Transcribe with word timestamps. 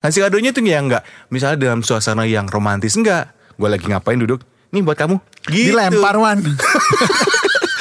Ngasih 0.00 0.20
kadonya 0.24 0.50
tuh 0.56 0.64
ya 0.64 0.80
enggak. 0.80 1.04
Misalnya 1.28 1.60
dalam 1.60 1.84
suasana 1.84 2.24
yang 2.24 2.48
romantis 2.48 2.96
enggak. 2.96 3.36
Gue 3.60 3.68
lagi 3.68 3.84
ngapain 3.84 4.16
duduk. 4.16 4.40
Nih 4.72 4.80
buat 4.80 4.96
kamu. 4.96 5.20
Gitu. 5.44 5.76
Dilempar 5.76 6.16
Wan. 6.16 6.40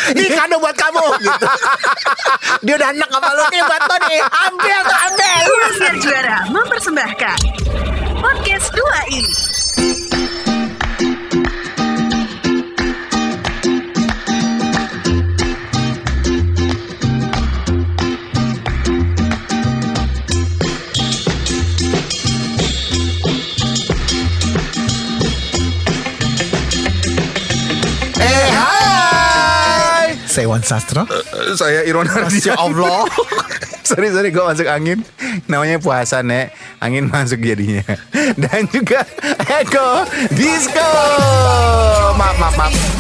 Ini 0.10 0.28
kado 0.34 0.58
buat 0.58 0.74
kamu 0.74 1.06
gitu. 1.22 1.46
Dia 2.66 2.74
udah 2.82 2.90
anak 2.90 3.10
sama 3.14 3.30
lu 3.30 3.46
nih 3.54 3.62
buat 3.62 3.84
lo 3.88 3.96
nih. 4.10 4.22
Ambil 4.26 4.80
tuh 4.82 5.00
ambil. 5.06 5.46
Siar 5.78 5.96
Juara 6.02 6.38
mempersembahkan 6.50 7.38
Podcast 8.18 8.68
2 8.74 9.16
ini 9.16 9.34
Saya 30.40 30.48
Wan 30.48 30.64
Sastro. 30.64 31.04
Saya 31.60 31.84
Irwan 31.84 32.08
Masya 32.08 32.56
Ardian. 32.56 32.56
Allah. 32.56 33.04
sorry 33.92 34.08
sorry 34.08 34.32
gue 34.32 34.40
masuk 34.40 34.72
angin. 34.72 35.04
Namanya 35.52 35.84
puasa 35.84 36.24
nek. 36.24 36.56
Angin 36.80 37.12
masuk 37.12 37.44
jadinya. 37.44 37.84
Dan 38.40 38.64
juga 38.72 39.04
Eko 39.36 40.08
Disco. 40.32 40.88
Maaf 42.16 42.40
maaf 42.40 42.56
maaf. 42.56 42.99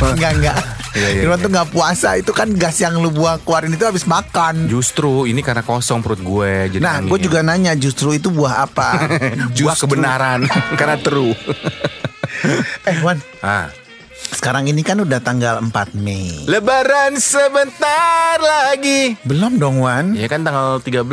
Enggak 0.00 0.32
enggak. 0.40 0.58
Iya, 0.90 1.08
iya, 1.14 1.20
Irwan 1.22 1.38
iya. 1.38 1.44
tuh 1.46 1.50
nggak 1.54 1.68
puasa 1.70 2.08
itu 2.18 2.32
kan 2.34 2.50
gas 2.58 2.82
yang 2.82 2.98
lu 2.98 3.14
buang 3.14 3.38
keluarin 3.46 3.70
itu 3.70 3.86
habis 3.86 4.10
makan. 4.10 4.66
Justru 4.66 5.30
ini 5.30 5.38
karena 5.38 5.62
kosong 5.62 6.02
perut 6.02 6.18
gue. 6.18 6.78
Jadi 6.78 6.82
Nah, 6.82 6.98
gue 7.04 7.18
juga 7.22 7.46
nanya 7.46 7.78
justru 7.78 8.10
itu 8.18 8.26
buah 8.32 8.66
apa? 8.66 9.06
Buah 9.56 9.76
kebenaran 9.78 10.50
karena 10.78 10.96
true. 10.98 11.30
Eh 12.88 12.96
Wan, 13.06 13.22
ah. 13.44 13.70
Sekarang 14.40 14.72
ini 14.72 14.80
kan 14.80 14.96
udah 14.96 15.20
tanggal 15.20 15.60
4 15.60 16.00
Mei. 16.00 16.48
Lebaran 16.48 17.12
sebentar 17.20 18.40
lagi. 18.40 19.12
Belum 19.20 19.60
dong 19.60 19.84
Wan. 19.84 20.16
Ya 20.16 20.32
kan 20.32 20.40
tanggal 20.40 20.80
13 20.80 21.04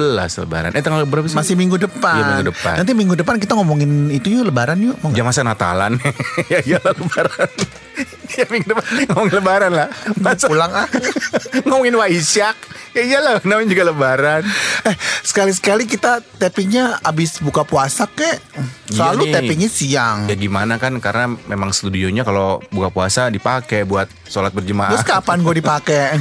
lebaran. 0.47 0.72
Eh 0.72 0.80
tanggal 0.80 1.03
berapa 1.03 1.28
sih? 1.28 1.36
Masih 1.36 1.59
minggu 1.59 1.75
depan. 1.75 2.16
Iya, 2.16 2.23
minggu 2.31 2.55
depan. 2.55 2.73
Nanti 2.80 2.92
minggu 2.95 3.20
depan 3.20 3.36
kita 3.36 3.59
ngomongin 3.59 4.16
itu 4.16 4.31
yuk 4.31 4.48
lebaran 4.48 4.80
yuk. 4.80 4.95
Mau? 5.03 5.11
Ya 5.11 5.28
masa 5.28 5.44
Natalan 5.44 6.00
Ya 6.52 6.64
iyalah 6.64 6.95
lebaran 6.95 7.50
Ya 8.39 8.48
minggu 8.48 8.67
depan 8.72 8.83
ngomong 9.11 9.30
lebaran 9.36 9.72
lah 9.75 9.92
Masa 10.23 10.48
pulang 10.48 10.72
ah. 10.72 10.88
Ngomongin 11.67 12.00
Waisak 12.00 12.55
Ya 12.95 13.03
iyalah 13.03 13.44
namanya 13.44 13.67
juga 13.67 13.92
lebaran 13.92 14.48
Eh, 14.88 14.95
sekali-sekali 15.28 15.83
kita 15.83 16.23
tappingnya 16.39 17.03
abis 17.03 17.44
buka 17.44 17.67
puasa 17.67 18.08
kek. 18.08 18.39
Selalu 18.88 19.23
Iya 19.25 19.33
tappingnya 19.35 19.67
siang. 19.67 20.17
Ya 20.25 20.35
gimana 20.35 20.75
kan 20.75 20.95
Karena 20.97 21.27
memang 21.43 21.69
studionya 21.69 22.23
kalau 22.23 22.63
buka 22.67 22.88
puasa 22.88 23.27
dipakai 23.27 23.83
buat 23.83 24.07
sholat 24.23 24.52
berjemaah 24.52 24.95
Terus 24.95 25.03
kapan 25.03 25.43
gue 25.43 25.55
dipakai? 25.55 26.16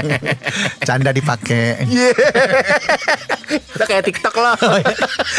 Canda 0.86 1.12
dipakai. 1.12 1.84
Kita 3.70 3.84
kayak 3.84 4.04
TikTok 4.06 4.34
loh 4.34 4.56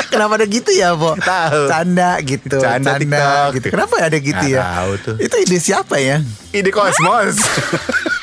Kenapa 0.07 0.35
ada 0.35 0.45
gitu 0.45 0.69
ya, 0.69 0.93
Bo? 0.93 1.15
Tahu. 1.15 1.65
Canda 1.65 2.21
gitu. 2.21 2.57
Canda 2.59 2.95
TikTok. 2.95 3.47
gitu. 3.57 3.67
Kenapa 3.69 3.93
ada 3.99 4.17
gitu 4.17 4.37
Nggak 4.37 4.53
ya? 4.53 4.63
tahu 4.77 4.91
tuh. 5.01 5.15
Itu 5.17 5.35
ide 5.39 5.57
siapa 5.57 5.95
ya? 5.97 6.21
Ide 6.51 6.69
kosmos 6.69 7.41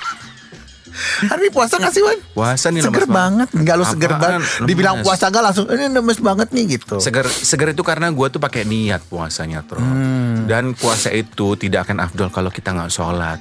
Hari 1.33 1.49
puasa 1.51 1.79
gak 1.79 1.93
sih, 1.93 2.03
Wan? 2.05 2.19
Puasa 2.35 2.67
nih 2.71 2.83
Seger 2.85 3.07
banget. 3.11 3.49
Enggak 3.55 3.75
lu 3.79 3.85
seger 3.87 4.13
banget. 4.15 4.41
Dibilang 4.63 5.03
puasa 5.03 5.31
gak 5.31 5.43
langsung, 5.43 5.67
ini 5.71 5.91
lemes 5.91 6.19
banget 6.23 6.49
nih 6.55 6.79
gitu. 6.79 6.97
Seger, 7.03 7.27
seger 7.27 7.75
itu 7.75 7.83
karena 7.83 8.11
gue 8.15 8.27
tuh 8.31 8.41
pakai 8.41 8.63
niat 8.69 9.03
puasanya, 9.07 9.67
Tro. 9.67 9.83
Hmm. 9.83 10.47
Dan 10.47 10.79
puasa 10.79 11.11
itu 11.11 11.59
tidak 11.59 11.89
akan 11.89 12.07
afdol 12.07 12.29
kalau 12.31 12.51
kita 12.53 12.71
nggak 12.71 12.93
sholat. 12.93 13.41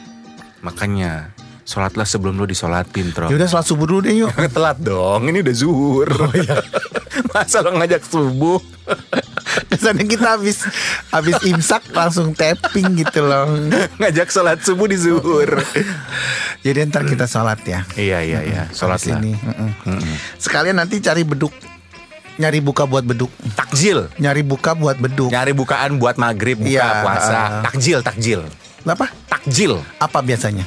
Makanya 0.65 1.31
sholatlah 1.67 2.07
sebelum 2.07 2.39
lo 2.39 2.45
disolatin, 2.49 3.13
Tro. 3.13 3.29
Ya 3.29 3.35
udah 3.37 3.49
sholat 3.49 3.65
subuh 3.67 3.85
dulu 3.85 3.99
deh 4.07 4.15
yuk. 4.25 4.31
Telat 4.55 4.77
dong, 4.81 5.29
ini 5.29 5.43
udah 5.45 5.55
zuhur. 5.55 6.09
Masa 7.33 7.61
lo 7.61 7.75
ngajak 7.77 8.01
subuh? 8.07 8.59
Kesannya 9.65 10.05
kita 10.05 10.37
habis 10.37 10.61
habis 11.09 11.37
imsak 11.41 11.89
langsung 11.89 12.31
tapping 12.31 12.97
gitu 12.97 13.23
loh. 13.23 13.49
ngajak 13.97 14.29
sholat 14.29 14.61
subuh 14.61 14.85
di 14.85 14.95
zuhur. 14.95 15.57
Jadi 16.61 16.77
ntar 16.85 17.03
kita 17.03 17.25
sholat 17.25 17.59
ya. 17.63 17.81
iya, 17.95 18.21
iya, 18.21 18.39
iya. 18.43 18.63
Sholat 18.69 19.01
lah. 19.03 19.17
ini. 19.17 19.33
Sekalian 20.37 20.77
nanti 20.77 20.99
cari 20.99 21.21
beduk. 21.21 21.53
Nyari 22.37 22.61
buka 22.61 22.85
buat 22.85 23.01
beduk. 23.01 23.33
Takjil. 23.57 24.13
Nyari 24.21 24.45
buka 24.45 24.77
buat 24.77 25.01
beduk. 25.01 25.33
Nyari 25.33 25.57
bukaan 25.57 25.97
buat 25.97 26.21
maghrib, 26.21 26.61
buka 26.61 26.69
Iya, 26.69 27.01
puasa. 27.01 27.33
uh. 27.33 27.49
Takjil, 27.65 27.99
takjil. 28.05 28.41
Apa? 28.85 29.09
Takjil. 29.25 29.81
Apa 29.97 30.21
biasanya? 30.21 30.61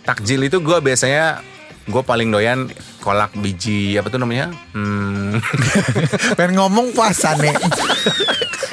Takjil 0.00 0.48
itu 0.48 0.56
gue 0.64 0.78
biasanya 0.80 1.44
gue 1.84 2.02
paling 2.02 2.32
doyan 2.32 2.68
kolak 3.04 3.36
biji 3.36 4.00
apa 4.00 4.08
tuh 4.08 4.16
namanya? 4.16 4.48
Hmm, 4.72 5.36
Pengen 6.38 6.56
ngomong 6.56 6.96
puasa 6.96 7.36
nih. 7.36 7.52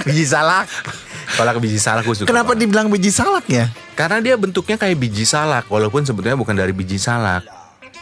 biji 0.08 0.24
salak. 0.24 0.72
Kolak 1.36 1.60
biji 1.60 1.80
salak 1.80 2.04
gue 2.08 2.16
suka. 2.16 2.28
Kenapa 2.28 2.56
banget. 2.56 2.68
dibilang 2.68 2.88
biji 2.88 3.12
salak 3.12 3.46
ya? 3.48 3.68
Karena 3.96 4.24
dia 4.24 4.36
bentuknya 4.36 4.76
kayak 4.80 4.96
biji 5.00 5.24
salak, 5.24 5.68
walaupun 5.68 6.04
sebetulnya 6.04 6.40
bukan 6.40 6.56
dari 6.56 6.72
biji 6.72 7.00
salak. 7.00 7.44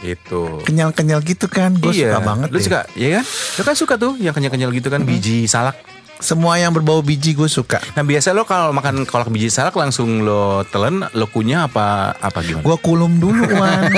Gitu. 0.00 0.64
Kenyal-kenyal 0.64 1.20
gitu 1.20 1.46
kan. 1.46 1.76
Gue 1.76 1.92
iya. 1.92 2.16
suka 2.16 2.20
banget 2.24 2.48
Lu 2.50 2.56
deh. 2.56 2.64
suka? 2.64 2.80
Iya 2.96 3.20
kan? 3.20 3.24
Lu 3.28 3.62
kan 3.66 3.74
suka 3.76 3.94
tuh 4.00 4.12
yang 4.16 4.32
kenyal-kenyal 4.32 4.70
gitu 4.72 4.88
kan 4.88 5.04
biji 5.04 5.44
salak. 5.44 5.76
Semua 6.20 6.56
yang 6.56 6.70
berbau 6.70 7.00
biji 7.00 7.32
gue 7.32 7.48
suka. 7.48 7.80
Nah 7.92 8.04
biasa 8.04 8.30
lo 8.30 8.44
kalau 8.44 8.70
makan 8.70 9.02
kolak 9.02 9.28
biji 9.28 9.48
salak 9.48 9.72
langsung 9.72 10.20
lo 10.20 10.62
telen, 10.64 11.00
lo 11.10 11.26
kunyah 11.26 11.64
apa 11.64 12.12
apa 12.14 12.38
gimana? 12.40 12.60
Gue 12.60 12.76
kulum 12.76 13.16
dulu 13.16 13.40
Wan. 13.60 13.88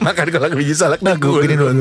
makan 0.00 0.26
kolak 0.30 0.52
biji 0.52 0.72
salak 0.72 1.00
Nah 1.00 1.14
gue 1.14 1.30
gini 1.38 1.54
dulu. 1.54 1.72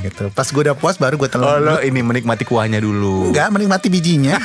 gitu. 0.00 0.24
Pas 0.30 0.46
gue 0.46 0.62
udah 0.62 0.74
puas 0.74 0.96
baru 0.96 1.14
gue 1.16 1.26
telan. 1.26 1.46
Oh 1.48 1.58
lo 1.58 1.74
ini 1.78 2.00
menikmati 2.00 2.42
kuahnya 2.42 2.78
dulu. 2.78 3.28
Enggak 3.28 3.50
menikmati 3.50 3.90
bijinya. 3.90 4.38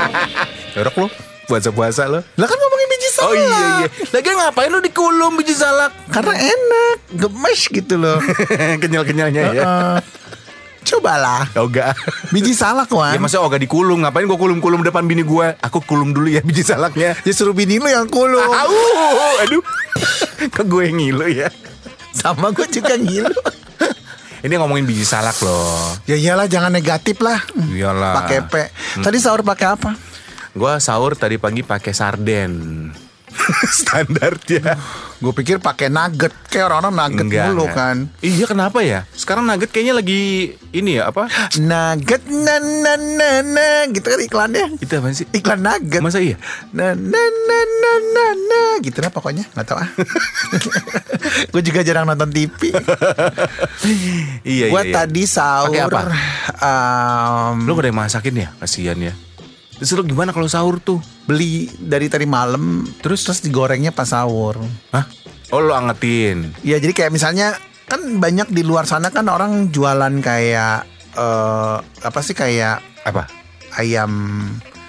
Jorok 0.74 0.96
lo 0.96 1.08
puasa-puasa 1.44 2.06
lo. 2.06 2.22
Lah 2.22 2.46
kan 2.46 2.56
ngomongin 2.56 2.88
biji 2.88 3.08
salak. 3.10 3.26
Oh 3.26 3.34
iya 3.34 3.58
iya. 3.76 3.88
Lagi 4.08 4.28
ngapain 4.30 4.70
lo 4.70 4.78
dikulum 4.78 5.32
biji 5.34 5.52
salak? 5.52 5.92
Karena 6.08 6.32
enak, 6.32 6.96
gemes 7.12 7.60
gitu 7.66 7.94
loh. 7.98 8.22
Kenyal-kenyalnya 8.82 9.42
ya. 9.52 9.64
Cobalah 10.80 11.44
Oga. 11.54 11.92
biji 12.30 12.52
salak 12.52 12.88
Wan. 12.90 13.12
Ya 13.12 13.20
masa 13.20 13.38
Oga 13.38 13.56
dikulum 13.56 14.00
Ngapain 14.02 14.24
gua 14.24 14.34
kulum-kulum 14.34 14.80
depan 14.80 15.04
bini 15.04 15.20
gua 15.20 15.54
Aku 15.60 15.78
kulum 15.80 16.10
dulu 16.10 16.26
ya 16.26 16.40
biji 16.40 16.64
salaknya 16.64 17.14
Ya 17.26 17.32
suruh 17.32 17.52
bini 17.52 17.76
lu 17.76 17.86
yang 17.86 18.08
kulum. 18.08 18.40
Au, 18.40 18.72
aduh 19.44 19.62
Ke 20.56 20.64
gue 20.64 20.88
yang 20.88 20.96
ngilu 20.96 21.26
ya 21.28 21.48
Sama 22.10 22.50
gue 22.50 22.64
juga 22.66 22.96
ngilu. 22.96 23.30
Ini 24.40 24.56
ngomongin 24.56 24.88
biji 24.88 25.04
salak 25.04 25.36
loh 25.44 26.00
ya 26.08 26.16
iyalah 26.16 26.48
jangan 26.48 26.72
negatif 26.72 27.20
lah. 27.20 27.44
Iyalah 27.70 28.24
Pakai 28.24 28.40
P. 28.48 28.54
Tadi 29.04 29.18
sahur 29.20 29.44
pakai 29.44 29.68
apa? 29.68 29.92
Gua 30.56 30.80
sahur 30.80 31.12
tadi 31.12 31.36
pagi 31.36 31.60
pakai 31.60 31.92
sarden 31.92 32.52
Standar 33.80 34.36
dia 34.42 34.76
Gue 35.20 35.36
pikir 35.36 35.60
pakai 35.60 35.92
nugget. 35.92 36.32
Kayak 36.48 36.72
orang-orang 36.72 36.96
nugget 36.96 37.44
mulu 37.44 37.68
enggak. 37.68 37.76
kan. 37.76 37.96
Iya 38.24 38.44
kenapa 38.48 38.80
ya 38.80 39.04
Sekarang 39.12 39.44
nugget 39.44 39.68
kayaknya 39.68 40.00
lagi 40.00 40.56
Ini 40.72 40.90
ya 40.96 41.12
apa 41.12 41.28
Nugget 41.60 42.24
na 42.24 42.56
na 42.56 42.94
na 42.96 43.30
na 43.44 43.68
gitu 43.92 44.06
kan 44.08 44.20
iklannya. 44.20 44.66
Itu 44.80 44.96
apa 44.96 45.12
sih 45.12 45.28
Iklan 45.30 45.60
nugget. 45.60 46.00
Masa 46.00 46.24
iya 46.24 46.40
Na 46.72 46.96
na 46.96 47.20
na 47.20 47.58
na 47.60 47.92
na 48.00 48.26
na 48.32 48.62
gitu 48.80 49.04
lah 49.04 49.12
pokoknya 49.12 49.44
nggak 49.52 49.66
tahu 49.68 49.76
ah. 49.76 49.90
gue 51.52 51.62
juga 51.62 51.84
jarang 51.84 52.08
nonton 52.08 52.32
TV. 52.32 52.72
Iya 54.40 54.66
gue 54.72 54.80
iya, 54.80 54.82
iya. 54.88 54.94
tadi 54.94 55.22
sahur. 55.28 55.68
Pakai 55.68 55.84
apa? 55.84 56.00
em, 56.64 57.56
Lu 57.68 57.76
gak 57.76 57.84
ada 57.84 57.88
yang 57.92 58.00
masakin 58.00 58.34
ya 58.40 58.48
Kasian 58.56 58.98
ya 59.00 59.12
Terus 59.80 59.90
lu 59.90 60.04
gimana 60.04 60.28
kalau 60.28 60.44
sahur 60.44 60.76
tuh 60.76 61.00
beli 61.24 61.72
dari 61.74 62.06
tadi 62.06 62.24
malam 62.24 62.84
terus 63.00 63.24
terus 63.24 63.40
digorengnya 63.40 63.90
pas 63.90 64.04
sahur. 64.06 64.60
Hah 64.90 65.08
Oh 65.48 65.58
lu 65.58 65.72
angetin 65.72 66.52
Ya 66.60 66.76
jadi 66.76 66.92
kayak 66.92 67.10
misalnya 67.10 67.56
kan 67.84 67.98
banyak 68.14 68.46
di 68.48 68.60
luar 68.60 68.84
sana 68.84 69.08
kan 69.08 69.26
orang 69.26 69.68
jualan 69.68 70.14
kayak 70.20 70.84
eh 71.10 71.76
apa 71.80 72.20
sih 72.20 72.32
kayak 72.32 72.78
Apa 73.02 73.26
ayam 73.74 74.12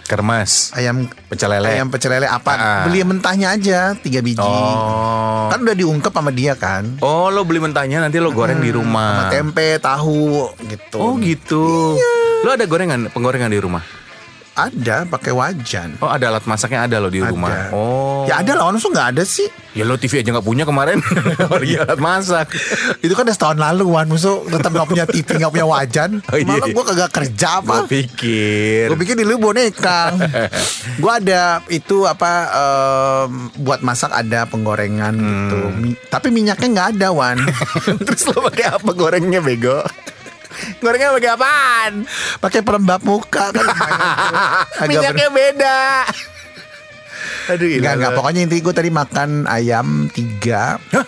Kermas. 0.03 0.75
ayam 0.75 1.07
Pecel 1.25 1.47
lele. 1.49 1.71
ayam 1.71 1.87
pecel 1.87 2.11
lele 2.11 2.27
apa 2.27 2.51
Ah. 2.51 2.83
beli 2.83 2.99
mentahnya 3.01 3.55
aja 3.55 3.95
tiga 3.95 4.19
biji 4.19 4.43
Oh. 4.43 5.47
kan 5.47 5.57
udah 5.57 5.71
diungkep 5.71 6.11
sama 6.11 6.29
dia 6.29 6.53
kan 6.53 6.99
Oh, 6.99 7.27
lo 7.27 7.41
beli 7.41 7.57
mentahnya 7.57 8.03
nanti 8.03 8.19
lo 8.19 8.29
goreng 8.29 8.59
di 8.59 8.67
sama 8.67 8.77
rumah. 8.77 9.31
tempe 9.31 9.79
tahu 9.79 10.51
gitu 10.61 10.99
Oh, 10.99 11.15
gitu. 11.15 11.95
Iya. 11.95 12.11
Lo 12.41 12.49
ada 12.51 12.65
gorengan, 12.65 13.07
penggorengan 13.07 13.47
di 13.47 13.57
rumah? 13.57 13.81
Ada 14.63 14.97
pakai 15.05 15.31
wajan 15.31 15.97
Oh, 15.97 16.07
ada 16.07 16.29
alat 16.29 16.43
masaknya 16.43 16.85
ada 16.85 16.97
lo 16.97 17.07
di 17.07 17.17
Ada. 17.17 17.29
rumah. 17.29 17.69
Oh. 17.71 18.23
ya 18.23 18.39
ada 18.39 18.53
lah 18.53 18.63
orang 18.65 18.77
nggak 18.77 19.07
ada 19.11 19.23
sih 19.23 19.49
Ya 19.71 19.81
lo 19.81 19.95
TV 19.95 20.19
aja 20.19 20.29
nggak 20.29 20.43
punya 20.43 20.63
kemarin. 20.63 20.99
Pergi 21.55 21.79
alat 21.79 21.95
masak. 21.97 22.51
itu 22.99 23.09
kan 23.09 23.23
udah 23.23 23.31
setahun 23.31 23.55
lalu 23.57 23.87
Wan 23.87 24.05
musuh 24.05 24.43
tetap 24.45 24.67
nggak 24.69 24.83
punya 24.85 25.05
TV 25.05 25.27
nggak 25.37 25.47
punya 25.49 25.63
wajan 25.65 26.11
Oh, 26.27 26.35
iya. 26.35 26.43
malah 26.45 26.67
gue 26.67 26.83
kagak 26.85 27.11
kerja 27.13 27.49
Gue 27.55 27.71
apa 27.71 27.75
pikir. 27.85 28.85
Gue 28.87 28.97
pikir 28.99 29.15
dulu 29.17 29.47
boneka. 29.47 30.11
gue 31.01 31.11
ada 31.13 31.41
itu 31.67 32.03
apa 32.03 32.31
em, 32.51 33.31
buat 33.57 33.79
masak 33.79 34.11
ada 34.11 34.43
penggorengan 34.45 35.13
Hmm. 35.13 35.27
gitu. 35.47 35.57
Mi- 35.73 35.97
tapi 36.05 36.27
minyaknya 36.29 36.67
nggak 36.69 36.89
ada 36.93 37.07
Wan. 37.09 37.37
Terus 38.05 38.27
lo 38.27 38.43
pakai 38.43 38.65
apa 38.71 38.91
gorengnya 38.91 39.39
bego? 39.39 39.79
Gorengnya 40.81 41.13
pakai 41.13 41.31
apaan? 41.31 41.93
Pakai 42.41 42.59
pelembab 42.65 43.01
muka 43.01 43.53
kan. 43.53 43.65
Minyaknya 44.89 45.29
beda. 45.29 45.79
Aduh, 47.47 47.67
ber- 47.69 47.79
Nggak, 47.79 47.93
nggak. 47.95 48.11
Pokoknya 48.17 48.41
intinya 48.43 48.61
gue 48.65 48.75
tadi 48.75 48.89
makan 48.89 49.29
ayam 49.45 49.87
tiga. 50.09 50.81
Hah? 50.89 51.05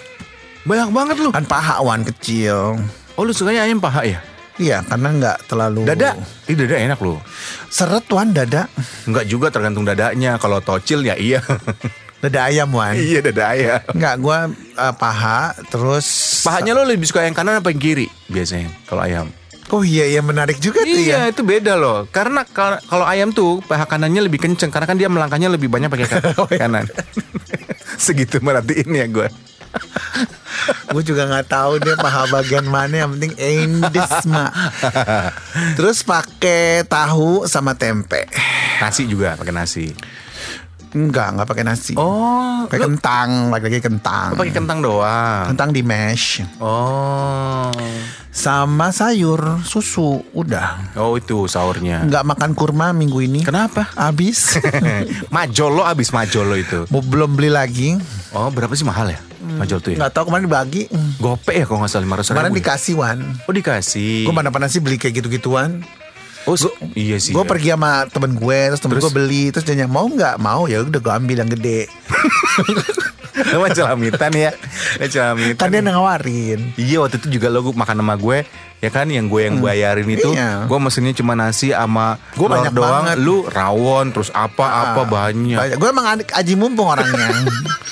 Banyak 0.63 0.89
banget 0.89 1.17
lu. 1.19 1.29
Kan 1.33 1.43
paha 1.43 1.81
Wan 1.81 2.05
kecil. 2.05 2.77
Oh, 3.13 3.23
lu 3.25 3.33
sukanya 3.33 3.65
ayam 3.65 3.81
paha 3.81 4.05
ya? 4.05 4.19
Iya 4.55 4.85
karena 4.85 5.09
nggak 5.09 5.37
terlalu. 5.49 5.81
Dada. 5.83 6.13
Ih, 6.45 6.53
dada 6.53 6.77
enak 6.77 6.99
lu. 7.01 7.17
Seret 7.67 8.05
Wan 8.13 8.29
dada. 8.31 8.69
Enggak 9.03 9.25
juga 9.25 9.49
tergantung 9.49 9.83
dadanya. 9.83 10.37
Kalau 10.37 10.61
tocil 10.61 11.01
ya 11.01 11.17
iya. 11.17 11.41
Dada 12.21 12.47
ayam 12.47 12.69
Wan. 12.71 12.93
iya 12.95 13.19
dada 13.19 13.51
ayam. 13.51 13.81
Nggak 13.91 14.15
gue 14.15 14.37
eh, 14.77 14.93
paha 14.95 15.57
terus. 15.67 16.07
Pahanya 16.39 16.77
lo 16.77 16.85
lebih 16.85 17.03
suka 17.03 17.25
yang 17.25 17.33
kanan 17.33 17.59
apa 17.59 17.73
yang 17.73 17.81
kiri 17.81 18.07
biasanya 18.29 18.69
kalau 18.85 19.01
ayam? 19.03 19.27
Oh 19.71 19.81
iya 19.81 20.03
iya 20.05 20.19
menarik 20.19 20.57
juga 20.57 20.81
tuh 20.81 20.91
ya. 20.91 21.27
Iya 21.27 21.31
itu 21.31 21.41
beda 21.41 21.73
loh. 21.73 22.05
Karena 22.07 22.43
kal- 22.43 22.83
kalau 22.83 23.05
ayam 23.05 23.31
tuh 23.31 23.61
paha 23.61 23.85
kanannya 23.85 24.19
lebih 24.21 24.37
kenceng 24.37 24.67
Karena 24.67 24.85
kan 24.85 24.97
dia 24.97 25.07
melangkahnya 25.07 25.47
lebih 25.47 25.67
banyak 25.67 25.87
pakai 25.87 26.05
Oh, 26.41 26.47
iya. 26.49 26.67
kanan. 26.67 26.85
Segitu 28.03 28.37
merhatiin 28.39 28.89
ya 28.89 29.05
gue 29.05 29.27
gue 30.93 31.01
juga 31.01 31.25
nggak 31.25 31.49
tahu 31.49 31.81
dia 31.81 31.97
paha 31.97 32.29
bagian 32.29 32.61
mana 32.63 33.01
yang 33.01 33.17
penting 33.17 33.33
endes 33.35 34.13
mak. 34.25 34.53
Terus 35.73 36.05
pakai 36.05 36.85
tahu 36.85 37.49
sama 37.49 37.73
tempe. 37.73 38.29
Nasi 38.77 39.09
juga 39.09 39.33
pakai 39.33 39.49
nasi 39.49 39.89
enggak 40.93 41.27
nggak 41.37 41.47
pakai 41.49 41.63
nasi. 41.65 41.93
Oh 41.97 42.65
pakai 42.67 42.79
kentang 42.89 43.29
lagi-lagi 43.51 43.79
kentang. 43.83 44.33
Lo 44.33 44.39
pakai 44.39 44.55
kentang 44.55 44.79
doang? 44.79 45.43
Kentang 45.53 45.69
di 45.75 45.81
mash. 45.83 46.41
Oh. 46.57 47.69
Sama 48.33 48.89
sayur 48.89 49.61
susu 49.61 50.25
udah. 50.33 50.97
Oh 50.97 51.13
itu 51.19 51.45
sahurnya. 51.45 52.01
Nggak 52.07 52.23
makan 52.33 52.51
kurma 52.57 52.89
minggu 52.95 53.21
ini. 53.21 53.41
Kenapa? 53.45 53.85
habis. 53.93 54.57
Majol 55.35 55.81
lo 55.81 55.83
abis 55.85 56.09
majol 56.13 56.49
lo 56.49 56.57
itu 56.57 56.85
belum 56.89 57.37
beli 57.37 57.49
lagi. 57.53 57.89
Oh 58.33 58.49
berapa 58.49 58.73
sih 58.73 58.85
mahal 58.85 59.13
ya 59.13 59.21
Majol 59.43 59.77
tuh 59.83 59.93
ya? 59.93 59.97
nggak 60.01 60.13
tahu 60.15 60.31
kemarin 60.31 60.49
dibagi. 60.49 60.83
Gope 61.21 61.53
ya 61.53 61.65
kalau 61.67 61.83
nggak 61.83 61.91
salah 61.91 62.05
500 62.07 62.25
ribu 62.25 62.33
kemarin 62.33 62.51
ya? 62.51 62.57
dikasih 62.57 62.93
wan. 62.97 63.19
Oh 63.45 63.53
dikasih. 63.53 64.13
Gue 64.25 64.33
mana 64.33 64.49
pernah 64.49 64.69
sih 64.71 64.79
beli 64.81 64.97
kayak 64.97 65.21
gitu-gituan 65.21 65.83
Oh 66.43 66.53
se- 66.53 66.75
iya 66.93 67.15
sih 67.17 67.31
gue 67.31 67.39
ya. 67.39 67.47
pergi 67.47 67.69
sama 67.71 68.03
temen 68.05 68.31
gue 68.33 68.59
terus 68.67 68.81
temen 68.81 68.97
gue 68.97 69.11
beli 69.11 69.49
terus 69.49 69.63
dia 69.63 69.85
mau 69.85 70.03
nggak? 70.03 70.35
Mau. 70.37 70.65
Ya 70.65 70.81
udah 70.81 70.99
gue 70.99 71.13
ambil 71.13 71.37
yang 71.39 71.49
gede. 71.49 71.87
Lo 73.33 73.65
celamitan 73.65 74.29
ya? 74.29 74.51
Celamitan 75.03 75.57
kan 75.57 75.67
dia 75.67 75.81
nawarin. 75.81 76.75
Iya 76.75 77.01
waktu 77.01 77.17
itu 77.17 77.33
juga 77.33 77.49
lo 77.49 77.65
makan 77.65 77.97
sama 77.97 78.13
gue 78.13 78.45
Ya 78.77 78.91
kan 78.91 79.07
yang 79.07 79.25
gue 79.25 79.41
yang 79.41 79.57
bayarin 79.57 80.05
itu 80.05 80.29
Iya. 80.29 80.67
Gue 80.67 80.77
mesennya 80.77 81.15
cuma 81.15 81.33
nasi 81.33 81.71
sama 81.71 82.19
Gue 82.35 82.45
banyak 82.45 82.75
doang. 82.75 83.07
banget. 83.07 83.17
Lu 83.17 83.47
rawon 83.47 84.11
terus 84.11 84.29
apa-apa 84.29 85.01
Ah, 85.01 85.07
banyak. 85.07 85.79
Gue 85.79 85.89
emang 85.89 86.05
aji 86.19 86.53
mumpung 86.53 86.91
orangnya. 86.91 87.31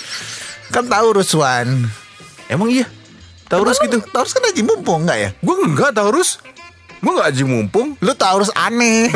kan 0.76 0.86
tahu 0.86 1.08
Ruswan. 1.16 1.88
Emang 2.46 2.68
iya? 2.68 2.86
Taurus 3.48 3.80
gitu? 3.80 4.04
Taurus 4.06 4.32
kan 4.32 4.44
aji 4.46 4.62
mumpung 4.62 5.04
enggak 5.04 5.18
ya? 5.18 5.30
Gue 5.40 5.56
enggak 5.64 5.92
Taurus 5.92 6.38
Gue 7.02 7.14
gak 7.18 7.34
aji 7.34 7.44
mumpung 7.50 7.98
Lu 7.98 8.14
Taurus 8.14 8.54
aneh. 8.54 9.10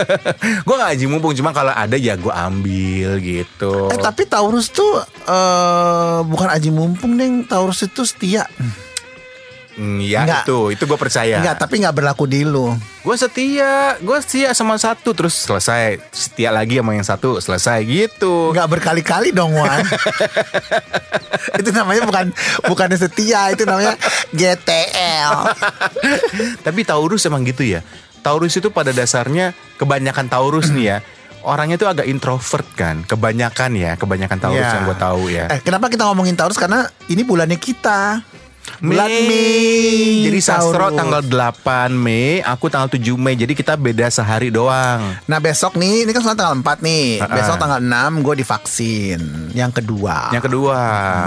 Gue 0.66 0.74
gak 0.78 0.94
aji 0.94 1.10
mumpung 1.10 1.34
Cuma 1.34 1.50
kalau 1.50 1.74
ada 1.74 1.98
ya 1.98 2.14
gue 2.14 2.30
ambil 2.30 3.18
gitu 3.18 3.90
eh 3.90 3.98
tapi 3.98 4.24
Taurus 4.24 4.70
tuh 4.70 5.02
eh 5.02 6.18
bukan 6.22 6.48
aji 6.48 6.70
mumpung 6.70 7.18
deng. 7.18 7.42
Taurus 7.44 7.82
itu 7.82 8.06
setia. 8.06 8.46
Hmm, 9.74 9.98
Ya 9.98 10.22
Enggak. 10.22 10.46
itu 10.46 10.58
Itu 10.70 10.86
gue 10.86 10.94
percaya 10.94 11.42
Enggak, 11.42 11.58
tapi 11.58 11.82
enggak 11.82 11.94
berlaku 11.94 12.24
di 12.24 12.46
lu. 12.46 12.78
Gue 13.02 13.16
setia 13.18 13.98
Gue 13.98 14.22
setia 14.22 14.54
sama 14.54 14.78
satu 14.78 15.10
Terus 15.10 15.34
selesai 15.34 15.98
Setia 16.08 16.54
lagi 16.54 16.78
sama 16.78 16.94
yang 16.94 17.02
satu 17.02 17.42
Selesai 17.42 17.82
gitu 17.82 18.54
Enggak 18.54 18.70
berkali-kali 18.70 19.34
dong, 19.34 19.50
Wan. 19.52 19.82
itu 21.58 21.70
namanya 21.70 22.02
bukan 22.04 22.26
bukannya 22.64 22.96
setia, 22.96 23.50
itu 23.50 23.64
namanya 23.64 23.98
GTL. 24.30 25.32
Tapi 26.60 26.80
Taurus 26.82 27.24
emang 27.24 27.42
gitu 27.42 27.64
ya. 27.64 27.80
Taurus 28.20 28.56
itu 28.56 28.72
pada 28.72 28.90
dasarnya 28.90 29.52
kebanyakan 29.76 30.26
Taurus 30.26 30.70
nih 30.70 30.86
ya. 30.86 30.98
Orangnya 31.44 31.76
tuh 31.76 31.92
agak 31.92 32.08
introvert 32.08 32.64
kan. 32.72 33.04
Kebanyakan 33.04 33.76
ya, 33.76 33.92
kebanyakan 33.94 34.38
Taurus 34.40 34.64
Ya. 34.64 34.74
yang 34.74 34.84
gue 34.88 34.96
tahu 34.96 35.22
ya. 35.28 35.44
Eh, 35.52 35.60
kenapa 35.60 35.92
kita 35.92 36.08
ngomongin 36.08 36.32
Taurus? 36.32 36.56
Karena 36.56 36.88
ini 37.06 37.20
bulannya 37.20 37.60
kita. 37.60 38.24
Bulan 38.76 39.06
Mei. 39.06 39.24
Mei. 39.24 40.24
Jadi 40.24 40.38
Sastro 40.40 40.88
Taurus. 40.88 40.96
tanggal 40.96 41.20
8 41.22 41.92
Mei, 41.94 42.40
aku 42.40 42.66
tanggal 42.66 42.88
7 42.88 43.00
Mei. 43.14 43.34
Jadi 43.34 43.52
kita 43.52 43.74
beda 43.74 44.08
sehari 44.08 44.48
doang. 44.48 45.00
Nah 45.24 45.38
besok 45.38 45.74
nih, 45.74 46.02
ini 46.02 46.10
kan 46.10 46.20
sekarang 46.20 46.38
tanggal 46.38 46.56
4 46.58 46.78
nih 46.80 47.06
Ha-ha. 47.18 47.34
Besok 47.34 47.56
tanggal 47.56 47.78
6 47.78 48.20
gue 48.20 48.34
divaksin 48.36 49.20
Yang 49.52 49.72
kedua 49.78 50.16
Yang 50.30 50.44
kedua. 50.44 50.78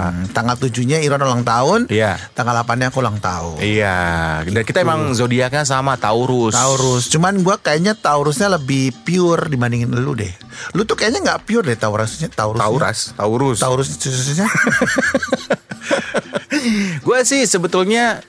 Hmm, 0.08 0.26
Tanggal 0.30 0.56
7-nya 0.56 0.98
Iron 1.00 1.18
ulang 1.18 1.42
tahun 1.42 1.80
Iya. 1.88 2.18
Tanggal 2.32 2.54
8-nya 2.58 2.86
aku 2.88 2.98
ulang 2.98 3.18
tahun 3.18 3.58
Iya, 3.58 3.98
dan 4.44 4.62
kita 4.62 4.78
emang 4.80 5.10
zodiaknya 5.12 5.62
sama 5.62 5.94
Taurus. 5.94 6.52
Taurus 6.52 7.08
Cuman 7.08 7.40
gue 7.40 7.56
kayaknya 7.56 7.94
Taurusnya 7.94 8.50
lebih 8.52 8.92
pure 9.02 9.46
dibandingin 9.46 9.88
lu 9.90 10.12
deh 10.12 10.30
Lu 10.72 10.82
tuh 10.82 10.94
kayaknya 10.94 11.22
gak 11.28 11.44
pure 11.44 11.64
deh 11.64 11.76
Taurusnya 11.76 12.28
Taurus 12.28 12.58
Tauras, 12.58 12.98
Taurus. 13.14 13.58
Taurus 13.58 13.88
khususnya 13.94 14.46
Gue 17.00 17.18
sih 17.24 17.44
sebetulnya 17.44 18.22